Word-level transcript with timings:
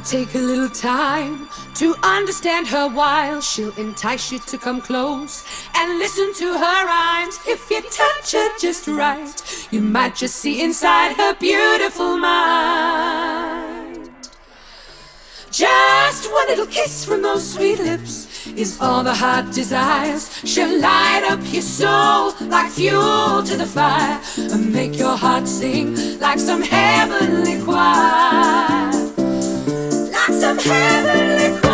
take 0.00 0.34
a 0.34 0.38
little 0.38 0.68
time 0.68 1.48
to 1.74 1.94
understand 2.02 2.66
her 2.68 2.88
while 2.88 3.40
she'll 3.40 3.76
entice 3.76 4.32
you 4.32 4.38
to 4.38 4.56
come 4.56 4.80
close 4.80 5.44
and 5.74 5.98
listen 5.98 6.32
to 6.34 6.52
her 6.52 6.86
rhymes. 6.86 7.38
If 7.46 7.70
you 7.70 7.82
touch 7.82 8.32
her 8.32 8.48
just 8.58 8.86
right, 8.88 9.68
you 9.70 9.80
might 9.80 10.14
just 10.14 10.36
see 10.36 10.62
inside 10.62 11.16
her 11.16 11.34
beautiful 11.34 12.16
mind. 12.16 14.10
Just 15.50 16.30
one 16.30 16.46
little 16.48 16.66
kiss 16.66 17.04
from 17.04 17.22
those 17.22 17.54
sweet 17.54 17.78
lips 17.80 18.46
is 18.46 18.80
all 18.80 19.02
the 19.02 19.14
heart 19.14 19.52
desires. 19.52 20.30
She'll 20.44 20.80
light 20.80 21.26
up 21.28 21.40
your 21.52 21.62
soul 21.62 22.32
like 22.48 22.70
fuel 22.70 23.42
to 23.42 23.56
the 23.56 23.66
fire 23.66 24.20
and 24.38 24.72
make 24.72 24.98
your 24.98 25.16
heart 25.16 25.48
sing 25.48 26.18
like 26.20 26.38
some 26.38 26.62
heavenly 26.62 27.62
choir 27.64 28.89
heavenly 30.64 31.69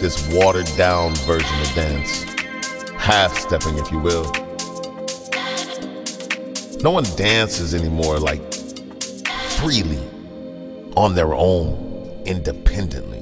this 0.00 0.26
watered 0.32 0.66
down 0.76 1.14
version 1.26 1.60
of 1.60 1.74
dance, 1.74 2.22
half 2.94 3.36
stepping, 3.36 3.76
if 3.78 3.92
you 3.92 3.98
will. 3.98 4.24
No 6.82 6.90
one 6.90 7.04
dances 7.16 7.74
anymore 7.74 8.18
like 8.18 8.40
freely 9.58 10.00
on 10.96 11.14
their 11.14 11.34
own, 11.34 12.22
independently. 12.24 13.20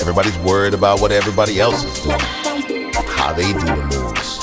Everybody's 0.00 0.36
worried 0.40 0.74
about 0.74 1.00
what 1.00 1.10
everybody 1.10 1.58
else 1.58 1.82
is 1.84 2.02
doing, 2.02 2.20
how 3.06 3.32
they 3.32 3.50
do 3.54 3.60
the 3.60 3.76
moves. 3.86 4.38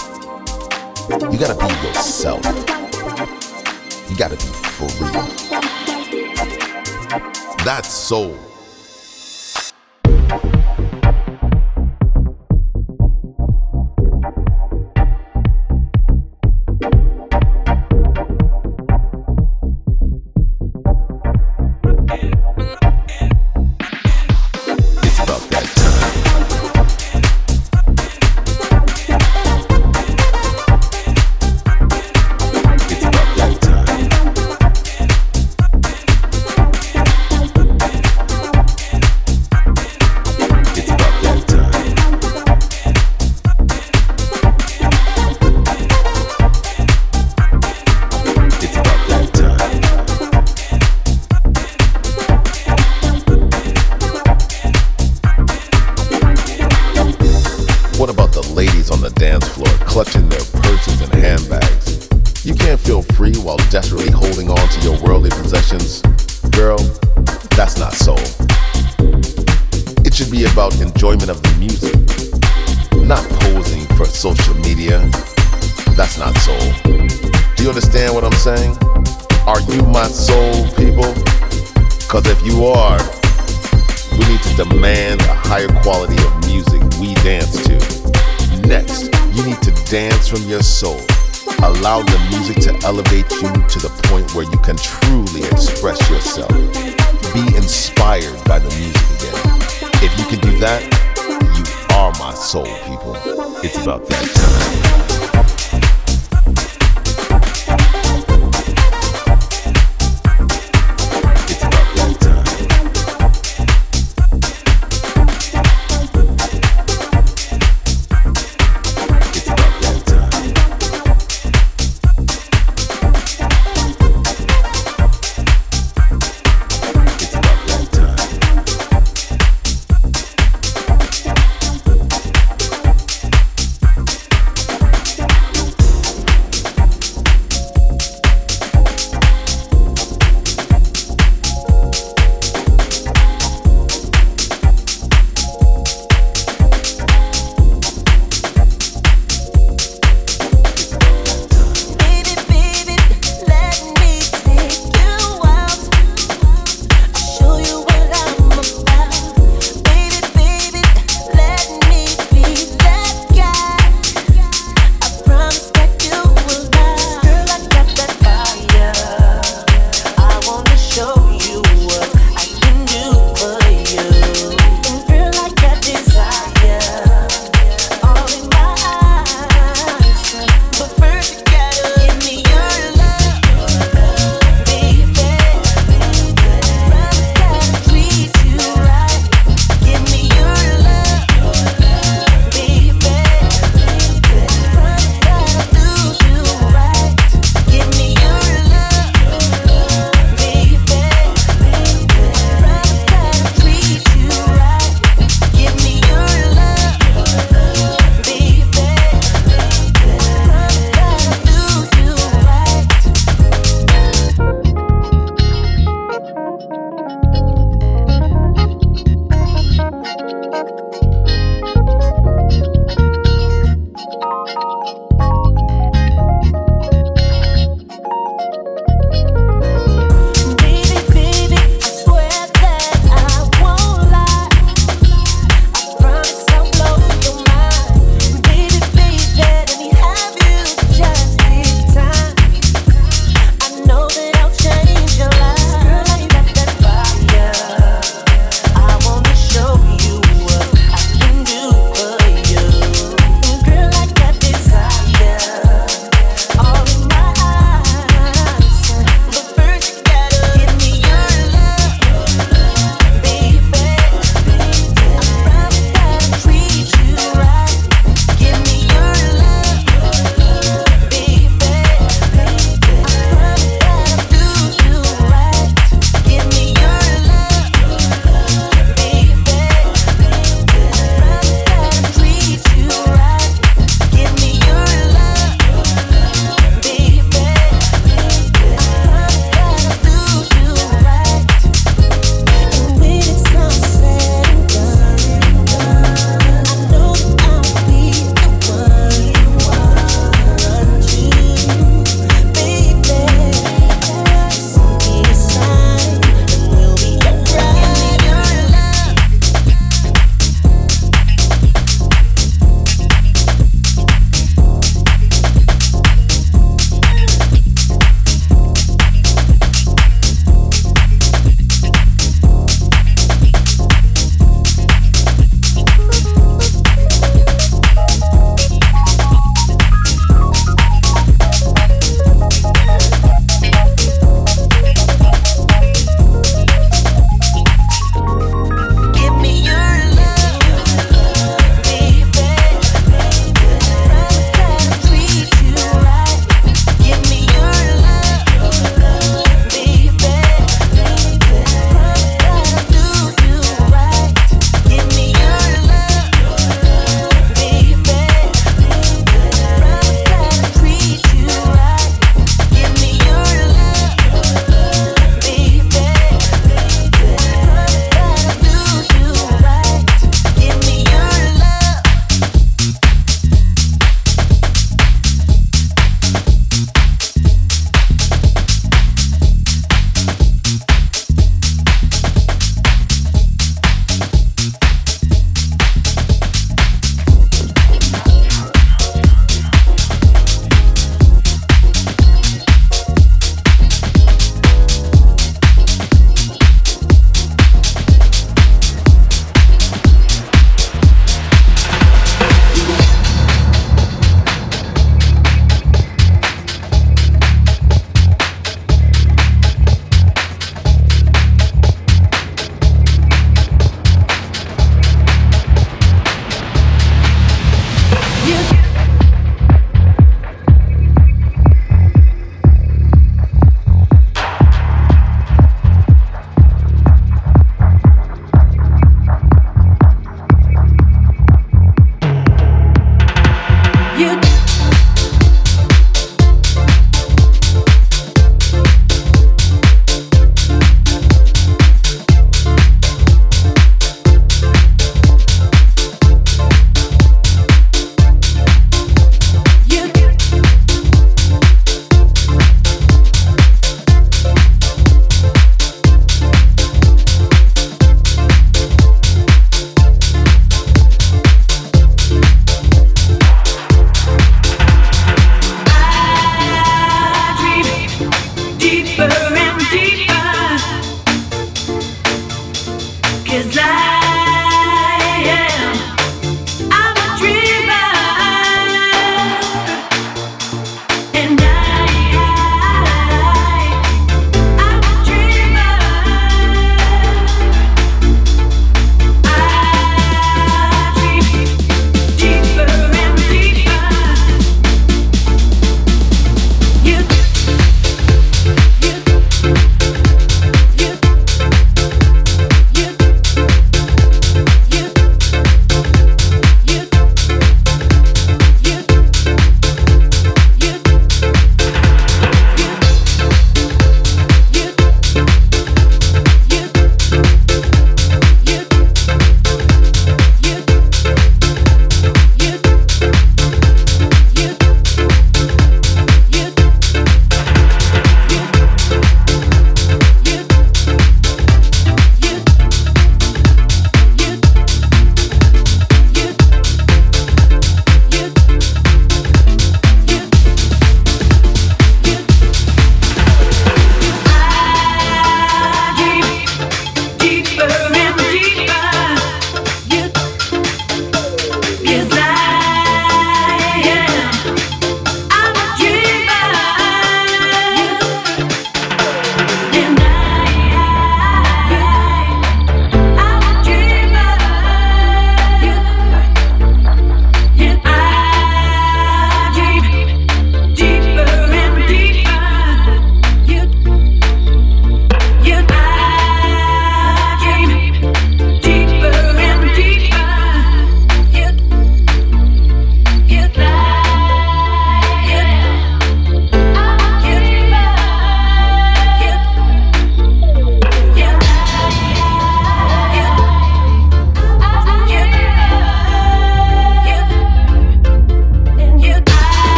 You 1.31 1.39
gotta 1.39 1.55
be 1.59 1.87
yourself. 1.87 2.43
You 4.09 4.15
gotta 4.17 4.35
be 4.35 4.41
free. 4.41 4.89
That's 7.63 7.89
soul. 7.89 8.35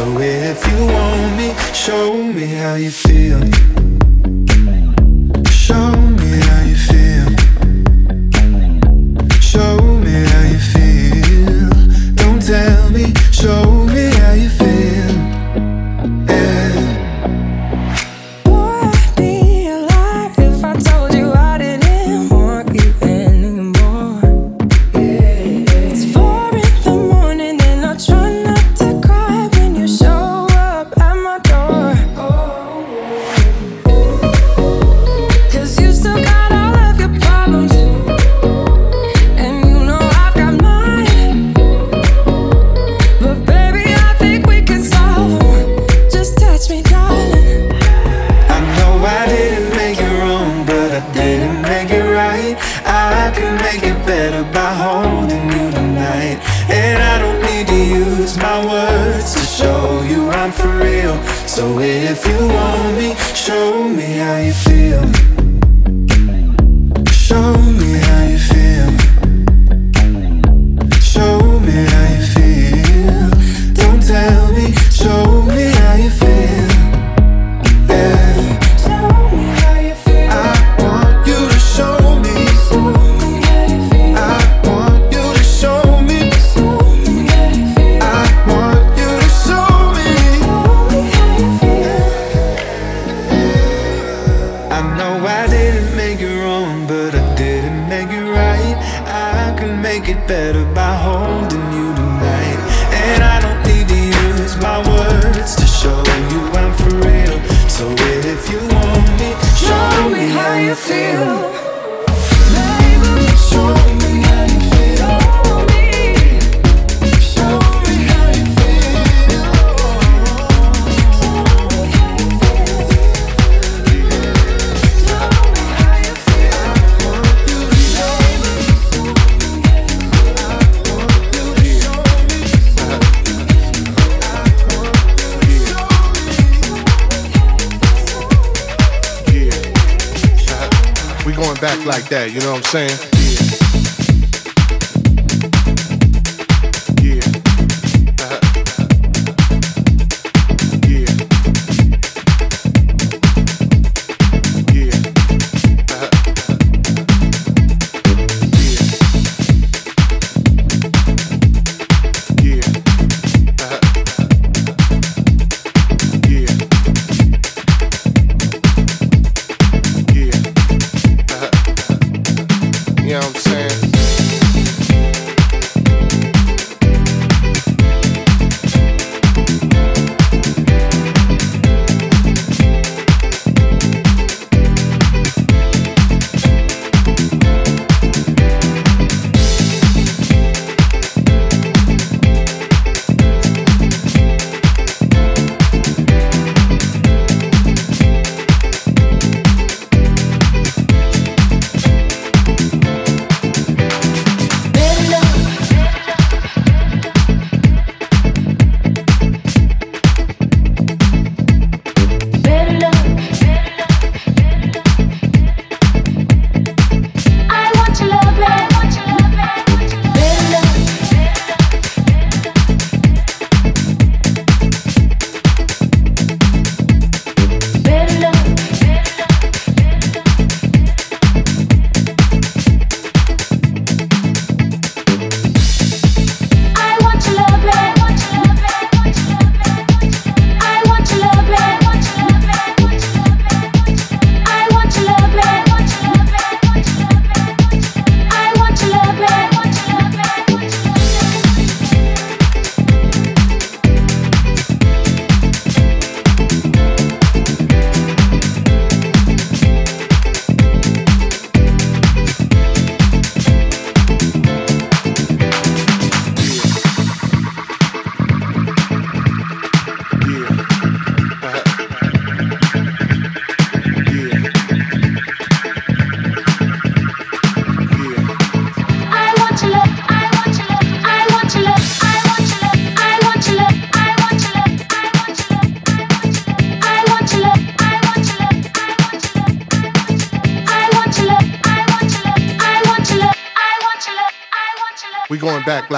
That, 0.00 1.30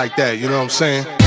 like 0.03 0.17
that, 0.17 0.37
you 0.37 0.49
know 0.49 0.57
what 0.57 0.65
I'm 0.65 0.69
saying? 0.69 1.22